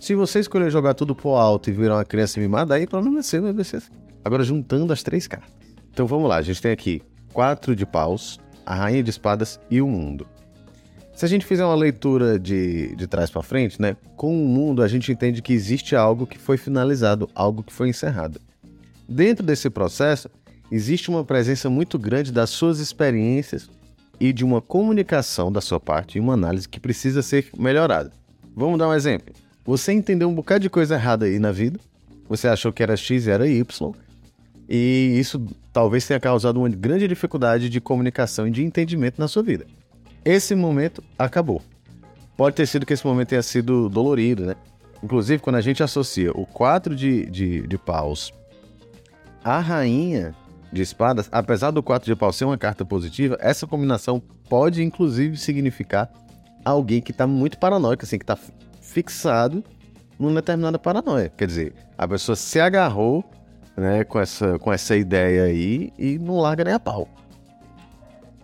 Se 0.00 0.14
você 0.14 0.38
escolher 0.38 0.70
jogar 0.70 0.94
tudo 0.94 1.14
pro 1.14 1.30
alto 1.30 1.68
e 1.68 1.72
virar 1.72 1.96
uma 1.96 2.04
criança 2.04 2.38
mimada, 2.38 2.74
aí 2.74 2.84
o 2.84 2.88
problema 2.88 3.18
é 3.18 3.22
seu, 3.22 3.52
vai 3.52 3.64
ser 3.64 3.76
assim. 3.78 3.90
Agora, 4.24 4.44
juntando 4.44 4.92
as 4.92 5.02
três 5.02 5.26
cartas. 5.26 5.50
Então 5.90 6.06
vamos 6.06 6.28
lá, 6.28 6.36
a 6.36 6.42
gente 6.42 6.62
tem 6.62 6.70
aqui 6.70 7.02
quatro 7.32 7.74
de 7.74 7.84
paus, 7.84 8.38
a 8.64 8.74
rainha 8.74 9.02
de 9.02 9.10
espadas 9.10 9.58
e 9.68 9.82
o 9.82 9.88
mundo. 9.88 10.26
Se 11.12 11.24
a 11.24 11.28
gente 11.28 11.44
fizer 11.44 11.64
uma 11.64 11.74
leitura 11.74 12.38
de, 12.38 12.94
de 12.94 13.06
trás 13.08 13.28
para 13.28 13.42
frente, 13.42 13.82
né, 13.82 13.96
com 14.16 14.32
o 14.32 14.46
mundo 14.46 14.82
a 14.82 14.86
gente 14.86 15.10
entende 15.10 15.42
que 15.42 15.52
existe 15.52 15.96
algo 15.96 16.28
que 16.28 16.38
foi 16.38 16.56
finalizado, 16.56 17.28
algo 17.34 17.64
que 17.64 17.72
foi 17.72 17.88
encerrado. 17.88 18.40
Dentro 19.08 19.44
desse 19.44 19.68
processo, 19.68 20.30
existe 20.70 21.10
uma 21.10 21.24
presença 21.24 21.68
muito 21.68 21.98
grande 21.98 22.30
das 22.30 22.50
suas 22.50 22.78
experiências 22.78 23.68
e 24.20 24.32
de 24.32 24.44
uma 24.44 24.60
comunicação 24.60 25.50
da 25.50 25.60
sua 25.60 25.80
parte 25.80 26.18
e 26.18 26.20
uma 26.20 26.34
análise 26.34 26.68
que 26.68 26.78
precisa 26.78 27.20
ser 27.20 27.48
melhorada. 27.58 28.12
Vamos 28.54 28.78
dar 28.78 28.88
um 28.88 28.94
exemplo. 28.94 29.34
Você 29.68 29.92
entendeu 29.92 30.30
um 30.30 30.34
bocado 30.34 30.60
de 30.60 30.70
coisa 30.70 30.94
errada 30.94 31.26
aí 31.26 31.38
na 31.38 31.52
vida, 31.52 31.78
você 32.26 32.48
achou 32.48 32.72
que 32.72 32.82
era 32.82 32.96
X 32.96 33.26
e 33.26 33.30
era 33.30 33.46
Y, 33.46 33.92
e 34.66 35.14
isso 35.20 35.44
talvez 35.74 36.06
tenha 36.06 36.18
causado 36.18 36.58
uma 36.58 36.70
grande 36.70 37.06
dificuldade 37.06 37.68
de 37.68 37.78
comunicação 37.78 38.48
e 38.48 38.50
de 38.50 38.64
entendimento 38.64 39.20
na 39.20 39.28
sua 39.28 39.42
vida. 39.42 39.66
Esse 40.24 40.54
momento 40.54 41.04
acabou. 41.18 41.60
Pode 42.34 42.56
ter 42.56 42.64
sido 42.64 42.86
que 42.86 42.94
esse 42.94 43.06
momento 43.06 43.28
tenha 43.28 43.42
sido 43.42 43.90
dolorido, 43.90 44.46
né? 44.46 44.54
Inclusive, 45.02 45.42
quando 45.42 45.56
a 45.56 45.60
gente 45.60 45.82
associa 45.82 46.32
o 46.32 46.46
4 46.46 46.96
de, 46.96 47.26
de, 47.26 47.66
de 47.66 47.76
paus 47.76 48.32
à 49.44 49.60
rainha 49.60 50.34
de 50.72 50.80
espadas, 50.80 51.28
apesar 51.30 51.72
do 51.72 51.82
4 51.82 52.06
de 52.06 52.16
paus 52.16 52.36
ser 52.36 52.46
uma 52.46 52.56
carta 52.56 52.86
positiva, 52.86 53.36
essa 53.38 53.66
combinação 53.66 54.18
pode 54.48 54.82
inclusive 54.82 55.36
significar 55.36 56.10
alguém 56.64 57.02
que 57.02 57.10
está 57.10 57.26
muito 57.26 57.58
paranoico, 57.58 58.06
assim, 58.06 58.16
que 58.16 58.24
está 58.24 58.38
fixado 58.88 59.62
numa 60.18 60.34
determinada 60.40 60.78
paranoia. 60.78 61.30
Quer 61.36 61.46
dizer, 61.46 61.74
a 61.96 62.08
pessoa 62.08 62.34
se 62.34 62.58
agarrou 62.58 63.24
né, 63.76 64.02
com, 64.02 64.18
essa, 64.18 64.58
com 64.58 64.72
essa 64.72 64.96
ideia 64.96 65.44
aí 65.44 65.92
e 65.98 66.18
não 66.18 66.38
larga 66.38 66.64
nem 66.64 66.74
a 66.74 66.80
pau. 66.80 67.08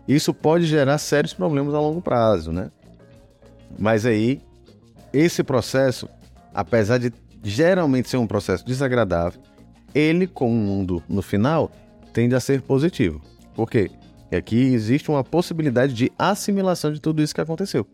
Isso 0.07 0.35
pode 0.35 0.67
gerar 0.67 0.99
sérios 0.99 1.33
problemas 1.33 1.75
a 1.75 1.81
longo 1.81 2.03
prazo, 2.03 2.53
né? 2.53 2.71
Mas 3.79 4.05
aí, 4.05 4.41
esse 5.13 5.43
processo, 5.43 6.09
apesar 6.53 6.99
de 6.99 7.13
geralmente 7.43 8.09
ser 8.09 8.19
um 8.19 8.27
processo 8.27 8.65
desagradável, 8.65 9.41
ele, 9.95 10.27
com 10.27 10.51
o 10.51 10.55
mundo 10.55 11.03
no 11.09 11.23
final, 11.23 11.73
tende 12.13 12.35
a 12.35 12.41
ser 12.41 12.61
positivo. 12.61 13.21
Por 13.55 13.69
quê? 13.69 13.91
Aqui 14.31 14.57
existe 14.75 15.11
uma 15.11 15.25
possibilidade 15.25 15.95
de 15.95 16.13
assimilação 16.19 16.93
de 16.93 17.01
tudo 17.01 17.23
isso 17.23 17.35
que 17.35 17.41
aconteceu. 17.41 17.87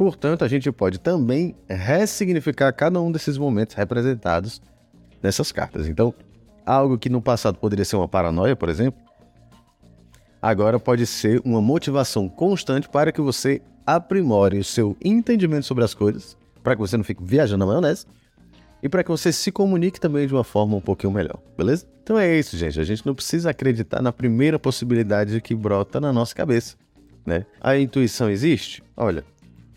Portanto, 0.00 0.42
a 0.42 0.48
gente 0.48 0.72
pode 0.72 0.98
também 0.98 1.54
ressignificar 1.68 2.72
cada 2.72 2.98
um 3.02 3.12
desses 3.12 3.36
momentos 3.36 3.74
representados 3.74 4.62
nessas 5.22 5.52
cartas. 5.52 5.86
Então, 5.86 6.14
algo 6.64 6.96
que 6.96 7.10
no 7.10 7.20
passado 7.20 7.58
poderia 7.58 7.84
ser 7.84 7.96
uma 7.96 8.08
paranoia, 8.08 8.56
por 8.56 8.70
exemplo, 8.70 8.98
agora 10.40 10.80
pode 10.80 11.04
ser 11.04 11.42
uma 11.44 11.60
motivação 11.60 12.30
constante 12.30 12.88
para 12.88 13.12
que 13.12 13.20
você 13.20 13.60
aprimore 13.84 14.58
o 14.58 14.64
seu 14.64 14.96
entendimento 15.04 15.66
sobre 15.66 15.84
as 15.84 15.92
coisas, 15.92 16.34
para 16.62 16.74
que 16.74 16.80
você 16.80 16.96
não 16.96 17.04
fique 17.04 17.22
viajando 17.22 17.58
na 17.58 17.66
maionese 17.66 18.06
e 18.82 18.88
para 18.88 19.04
que 19.04 19.10
você 19.10 19.30
se 19.30 19.52
comunique 19.52 20.00
também 20.00 20.26
de 20.26 20.32
uma 20.32 20.44
forma 20.44 20.78
um 20.78 20.80
pouquinho 20.80 21.12
melhor, 21.12 21.38
beleza? 21.58 21.86
Então 22.02 22.18
é 22.18 22.38
isso, 22.38 22.56
gente. 22.56 22.80
A 22.80 22.84
gente 22.84 23.04
não 23.04 23.14
precisa 23.14 23.50
acreditar 23.50 24.00
na 24.00 24.14
primeira 24.14 24.58
possibilidade 24.58 25.42
que 25.42 25.54
brota 25.54 26.00
na 26.00 26.10
nossa 26.10 26.34
cabeça, 26.34 26.74
né? 27.26 27.44
A 27.60 27.76
intuição 27.76 28.30
existe? 28.30 28.82
Olha, 28.96 29.22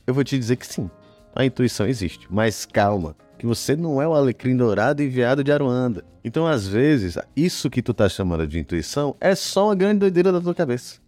eu 0.05 0.13
vou 0.13 0.23
te 0.23 0.37
dizer 0.37 0.55
que 0.55 0.67
sim. 0.67 0.89
A 1.35 1.45
intuição 1.45 1.87
existe, 1.87 2.27
mas 2.29 2.65
calma, 2.65 3.15
que 3.39 3.45
você 3.45 3.75
não 3.75 4.01
é 4.01 4.07
o 4.07 4.13
alecrim 4.13 4.55
dourado 4.55 5.01
enviado 5.01 5.43
de 5.43 5.51
Aruanda. 5.51 6.05
Então, 6.23 6.45
às 6.47 6.67
vezes, 6.67 7.17
isso 7.35 7.69
que 7.69 7.81
tu 7.81 7.93
tá 7.93 8.07
chamando 8.07 8.47
de 8.47 8.59
intuição 8.59 9.15
é 9.19 9.33
só 9.33 9.67
uma 9.67 9.75
grande 9.75 9.99
doideira 9.99 10.31
da 10.31 10.39
tua 10.39 10.53
cabeça. 10.53 11.01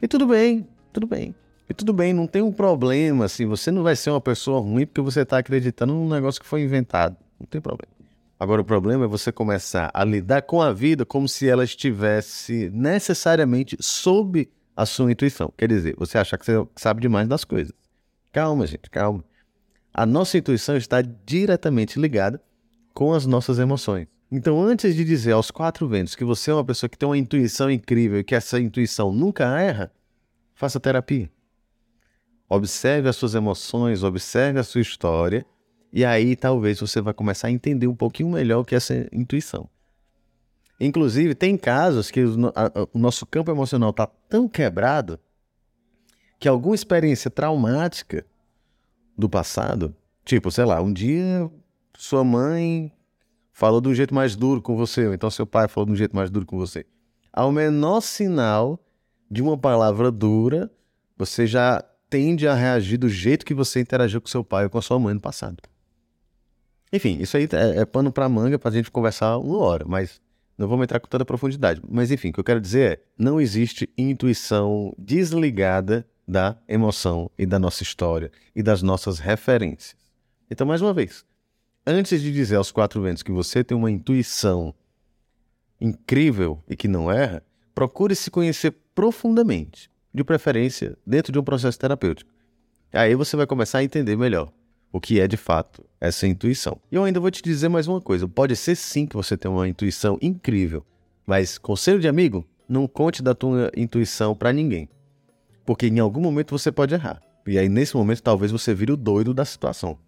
E 0.00 0.08
tudo 0.08 0.26
bem, 0.26 0.66
tudo 0.92 1.06
bem. 1.06 1.34
E 1.68 1.74
tudo 1.74 1.92
bem, 1.92 2.12
não 2.12 2.26
tem 2.26 2.42
um 2.42 2.52
problema, 2.52 3.24
assim, 3.24 3.46
você 3.46 3.70
não 3.70 3.82
vai 3.82 3.96
ser 3.96 4.10
uma 4.10 4.20
pessoa 4.20 4.60
ruim 4.60 4.86
porque 4.86 5.00
você 5.00 5.20
está 5.20 5.38
acreditando 5.38 5.94
num 5.94 6.08
negócio 6.08 6.40
que 6.40 6.46
foi 6.46 6.62
inventado. 6.62 7.16
Não 7.38 7.46
tem 7.46 7.60
problema. 7.60 7.92
Agora, 8.38 8.60
o 8.60 8.64
problema 8.64 9.04
é 9.04 9.08
você 9.08 9.30
começar 9.30 9.90
a 9.94 10.04
lidar 10.04 10.42
com 10.42 10.60
a 10.60 10.72
vida 10.72 11.06
como 11.06 11.28
se 11.28 11.48
ela 11.48 11.64
estivesse 11.64 12.70
necessariamente 12.74 13.76
sob 13.80 14.50
a 14.76 14.84
sua 14.84 15.10
intuição. 15.12 15.52
Quer 15.56 15.68
dizer, 15.68 15.94
você 15.96 16.18
achar 16.18 16.36
que 16.36 16.44
você 16.44 16.66
sabe 16.76 17.00
demais 17.00 17.28
das 17.28 17.44
coisas. 17.44 17.72
Calma, 18.34 18.66
gente, 18.66 18.90
calma. 18.90 19.24
A 19.92 20.04
nossa 20.04 20.36
intuição 20.36 20.76
está 20.76 21.00
diretamente 21.00 22.00
ligada 22.00 22.42
com 22.92 23.12
as 23.12 23.26
nossas 23.26 23.60
emoções. 23.60 24.08
Então, 24.28 24.60
antes 24.60 24.96
de 24.96 25.04
dizer 25.04 25.30
aos 25.30 25.52
quatro 25.52 25.86
ventos 25.86 26.16
que 26.16 26.24
você 26.24 26.50
é 26.50 26.54
uma 26.54 26.64
pessoa 26.64 26.90
que 26.90 26.98
tem 26.98 27.08
uma 27.08 27.16
intuição 27.16 27.70
incrível 27.70 28.18
e 28.18 28.24
que 28.24 28.34
essa 28.34 28.58
intuição 28.58 29.12
nunca 29.12 29.44
erra, 29.60 29.92
faça 30.52 30.80
terapia. 30.80 31.30
Observe 32.48 33.08
as 33.08 33.14
suas 33.14 33.36
emoções, 33.36 34.02
observe 34.02 34.58
a 34.58 34.64
sua 34.64 34.80
história, 34.80 35.46
e 35.92 36.04
aí 36.04 36.34
talvez 36.34 36.80
você 36.80 37.00
vai 37.00 37.14
começar 37.14 37.46
a 37.46 37.52
entender 37.52 37.86
um 37.86 37.94
pouquinho 37.94 38.30
melhor 38.30 38.62
o 38.62 38.64
que 38.64 38.74
é 38.74 38.78
essa 38.78 39.08
intuição. 39.12 39.70
Inclusive, 40.80 41.36
tem 41.36 41.56
casos 41.56 42.10
que 42.10 42.24
o, 42.24 42.34
o 42.92 42.98
nosso 42.98 43.24
campo 43.26 43.52
emocional 43.52 43.90
está 43.90 44.08
tão 44.08 44.48
quebrado 44.48 45.20
que 46.44 46.48
alguma 46.48 46.74
experiência 46.74 47.30
traumática 47.30 48.22
do 49.16 49.30
passado, 49.30 49.96
tipo, 50.26 50.50
sei 50.50 50.66
lá, 50.66 50.78
um 50.82 50.92
dia 50.92 51.50
sua 51.96 52.22
mãe 52.22 52.92
falou 53.50 53.80
de 53.80 53.88
um 53.88 53.94
jeito 53.94 54.14
mais 54.14 54.36
duro 54.36 54.60
com 54.60 54.76
você, 54.76 55.06
ou 55.06 55.14
então 55.14 55.30
seu 55.30 55.46
pai 55.46 55.68
falou 55.68 55.86
de 55.86 55.92
um 55.92 55.96
jeito 55.96 56.14
mais 56.14 56.28
duro 56.28 56.44
com 56.44 56.58
você. 56.58 56.84
Ao 57.32 57.50
menor 57.50 58.02
sinal 58.02 58.78
de 59.30 59.40
uma 59.40 59.56
palavra 59.56 60.10
dura, 60.10 60.70
você 61.16 61.46
já 61.46 61.82
tende 62.10 62.46
a 62.46 62.52
reagir 62.52 62.98
do 62.98 63.08
jeito 63.08 63.46
que 63.46 63.54
você 63.54 63.80
interagiu 63.80 64.20
com 64.20 64.28
seu 64.28 64.44
pai 64.44 64.64
ou 64.64 64.70
com 64.70 64.82
sua 64.82 64.98
mãe 64.98 65.14
no 65.14 65.20
passado. 65.22 65.56
Enfim, 66.92 67.16
isso 67.22 67.38
aí 67.38 67.48
é, 67.52 67.80
é 67.80 67.86
pano 67.86 68.12
para 68.12 68.28
manga 68.28 68.58
para 68.58 68.68
a 68.68 68.72
gente 68.74 68.90
conversar 68.90 69.38
uma 69.38 69.60
hora, 69.60 69.86
mas 69.88 70.20
não 70.58 70.68
vamos 70.68 70.84
entrar 70.84 71.00
com 71.00 71.08
toda 71.08 71.22
a 71.22 71.26
profundidade. 71.26 71.80
Mas 71.88 72.10
enfim, 72.10 72.28
o 72.28 72.32
que 72.34 72.40
eu 72.40 72.44
quero 72.44 72.60
dizer 72.60 72.92
é: 72.92 73.02
não 73.18 73.40
existe 73.40 73.88
intuição 73.96 74.94
desligada 74.98 76.06
da 76.26 76.56
emoção 76.68 77.30
e 77.38 77.44
da 77.44 77.58
nossa 77.58 77.82
história 77.82 78.30
e 78.54 78.62
das 78.62 78.82
nossas 78.82 79.18
referências. 79.18 79.96
Então, 80.50 80.66
mais 80.66 80.80
uma 80.80 80.92
vez, 80.92 81.24
antes 81.86 82.20
de 82.20 82.32
dizer 82.32 82.56
aos 82.56 82.72
quatro 82.72 83.00
ventos 83.02 83.22
que 83.22 83.32
você 83.32 83.62
tem 83.62 83.76
uma 83.76 83.90
intuição 83.90 84.74
incrível 85.80 86.62
e 86.68 86.76
que 86.76 86.88
não 86.88 87.10
erra, 87.10 87.42
procure 87.74 88.14
se 88.14 88.30
conhecer 88.30 88.74
profundamente, 88.94 89.90
de 90.12 90.22
preferência 90.22 90.96
dentro 91.04 91.32
de 91.32 91.38
um 91.38 91.42
processo 91.42 91.78
terapêutico. 91.78 92.30
Aí 92.92 93.14
você 93.16 93.36
vai 93.36 93.46
começar 93.46 93.78
a 93.78 93.84
entender 93.84 94.16
melhor 94.16 94.52
o 94.92 95.00
que 95.00 95.18
é 95.18 95.26
de 95.26 95.36
fato 95.36 95.84
essa 96.00 96.24
intuição. 96.24 96.80
E 96.90 96.94
eu 96.94 97.02
ainda 97.02 97.18
vou 97.18 97.30
te 97.30 97.42
dizer 97.42 97.68
mais 97.68 97.88
uma 97.88 98.00
coisa: 98.00 98.28
pode 98.28 98.54
ser 98.54 98.76
sim 98.76 99.06
que 99.06 99.16
você 99.16 99.36
tenha 99.36 99.50
uma 99.52 99.68
intuição 99.68 100.16
incrível, 100.22 100.86
mas 101.26 101.58
conselho 101.58 101.98
de 101.98 102.06
amigo, 102.06 102.46
não 102.68 102.86
conte 102.86 103.20
da 103.20 103.34
tua 103.34 103.72
intuição 103.76 104.36
para 104.36 104.52
ninguém. 104.52 104.88
Porque 105.64 105.86
em 105.86 105.98
algum 105.98 106.20
momento 106.20 106.56
você 106.56 106.70
pode 106.70 106.94
errar. 106.94 107.20
E 107.46 107.58
aí, 107.58 107.68
nesse 107.68 107.96
momento, 107.96 108.22
talvez 108.22 108.50
você 108.50 108.74
vire 108.74 108.92
o 108.92 108.96
doido 108.96 109.34
da 109.34 109.44
situação. 109.44 109.98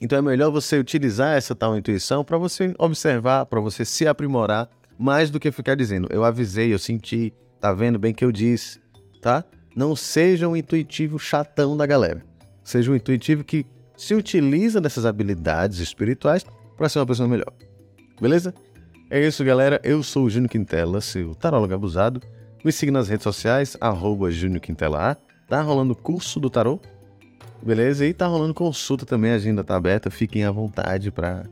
Então 0.00 0.18
é 0.18 0.22
melhor 0.22 0.50
você 0.50 0.78
utilizar 0.78 1.36
essa 1.36 1.54
tal 1.54 1.76
intuição 1.76 2.24
para 2.24 2.38
você 2.38 2.74
observar, 2.78 3.46
para 3.46 3.60
você 3.60 3.84
se 3.84 4.06
aprimorar, 4.06 4.68
mais 4.98 5.30
do 5.30 5.40
que 5.40 5.50
ficar 5.52 5.74
dizendo, 5.74 6.08
eu 6.10 6.24
avisei, 6.24 6.72
eu 6.72 6.78
senti, 6.78 7.32
tá 7.60 7.72
vendo 7.72 7.98
bem 7.98 8.12
que 8.12 8.24
eu 8.24 8.32
disse, 8.32 8.80
tá? 9.20 9.44
Não 9.74 9.94
seja 9.94 10.48
um 10.48 10.56
intuitivo 10.56 11.18
chatão 11.18 11.76
da 11.76 11.86
galera. 11.86 12.24
Seja 12.64 12.90
um 12.90 12.96
intuitivo 12.96 13.44
que 13.44 13.64
se 13.96 14.14
utiliza 14.14 14.80
dessas 14.80 15.06
habilidades 15.06 15.78
espirituais 15.78 16.44
para 16.76 16.88
ser 16.88 16.98
uma 16.98 17.06
pessoa 17.06 17.28
melhor. 17.28 17.52
Beleza? 18.20 18.54
É 19.10 19.24
isso, 19.24 19.44
galera. 19.44 19.80
Eu 19.82 20.02
sou 20.02 20.24
o 20.24 20.30
Júnior 20.30 20.50
Quintela, 20.50 21.00
seu 21.00 21.34
tarólogo 21.34 21.74
abusado. 21.74 22.20
Me 22.64 22.72
siga 22.72 22.90
nas 22.90 23.08
redes 23.08 23.22
sociais, 23.22 23.76
arroba 23.80 24.30
Júnior 24.30 24.60
Quintela. 24.60 25.16
Tá 25.48 25.62
rolando 25.62 25.94
curso 25.94 26.38
do 26.40 26.50
tarô, 26.50 26.80
beleza? 27.62 28.04
E 28.04 28.12
tá 28.12 28.26
rolando 28.26 28.52
consulta 28.52 29.06
também, 29.06 29.30
a 29.30 29.36
agenda 29.36 29.64
tá 29.64 29.76
aberta. 29.76 30.10
Fiquem 30.10 30.44
à 30.44 30.50
vontade 30.50 31.10
para 31.10 31.44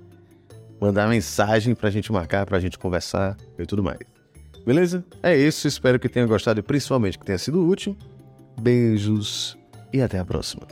mandar 0.80 1.08
mensagem 1.08 1.75
pra 1.75 1.90
gente 1.90 2.12
marcar, 2.12 2.44
pra 2.44 2.60
gente 2.60 2.78
conversar 2.78 3.36
e 3.58 3.64
tudo 3.64 3.82
mais. 3.82 3.98
Beleza? 4.66 5.04
É 5.22 5.36
isso, 5.36 5.68
espero 5.68 5.98
que 5.98 6.08
tenha 6.08 6.26
gostado 6.26 6.58
e 6.58 6.62
principalmente 6.62 7.18
que 7.18 7.25
tenha 7.25 7.38
sido 7.38 7.66
útil. 7.66 7.96
Beijos 8.60 9.56
e 9.92 10.02
até 10.02 10.18
a 10.18 10.25
próxima. 10.25 10.66